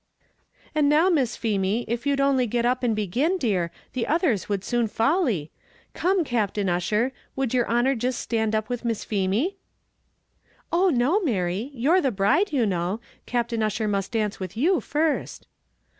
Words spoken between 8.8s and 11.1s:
Miss Feemy?" "Oh,